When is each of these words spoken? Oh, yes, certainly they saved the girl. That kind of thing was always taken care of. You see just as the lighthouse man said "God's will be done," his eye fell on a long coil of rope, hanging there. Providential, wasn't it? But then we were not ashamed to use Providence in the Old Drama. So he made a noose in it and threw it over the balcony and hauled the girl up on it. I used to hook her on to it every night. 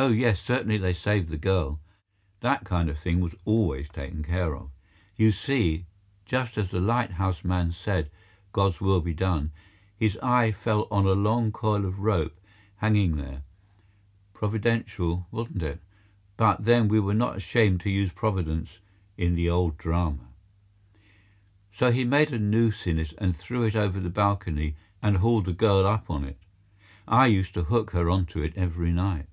Oh, 0.00 0.10
yes, 0.12 0.40
certainly 0.40 0.78
they 0.78 0.92
saved 0.92 1.28
the 1.28 1.36
girl. 1.36 1.80
That 2.38 2.62
kind 2.64 2.88
of 2.88 2.96
thing 2.96 3.18
was 3.18 3.34
always 3.44 3.88
taken 3.88 4.22
care 4.22 4.54
of. 4.54 4.70
You 5.16 5.32
see 5.32 5.86
just 6.24 6.56
as 6.56 6.70
the 6.70 6.78
lighthouse 6.78 7.42
man 7.42 7.72
said 7.72 8.08
"God's 8.52 8.80
will 8.80 9.00
be 9.00 9.12
done," 9.12 9.50
his 9.96 10.16
eye 10.18 10.52
fell 10.52 10.86
on 10.92 11.04
a 11.04 11.14
long 11.14 11.50
coil 11.50 11.84
of 11.84 11.98
rope, 11.98 12.38
hanging 12.76 13.16
there. 13.16 13.42
Providential, 14.34 15.26
wasn't 15.32 15.64
it? 15.64 15.80
But 16.36 16.64
then 16.64 16.86
we 16.86 17.00
were 17.00 17.12
not 17.12 17.34
ashamed 17.36 17.80
to 17.80 17.90
use 17.90 18.12
Providence 18.12 18.78
in 19.16 19.34
the 19.34 19.50
Old 19.50 19.76
Drama. 19.78 20.28
So 21.76 21.90
he 21.90 22.04
made 22.04 22.32
a 22.32 22.38
noose 22.38 22.86
in 22.86 23.00
it 23.00 23.14
and 23.18 23.36
threw 23.36 23.64
it 23.64 23.74
over 23.74 23.98
the 23.98 24.10
balcony 24.10 24.76
and 25.02 25.16
hauled 25.16 25.46
the 25.46 25.52
girl 25.52 25.84
up 25.88 26.08
on 26.08 26.22
it. 26.22 26.38
I 27.08 27.26
used 27.26 27.52
to 27.54 27.64
hook 27.64 27.90
her 27.90 28.08
on 28.08 28.26
to 28.26 28.44
it 28.44 28.52
every 28.56 28.92
night. 28.92 29.26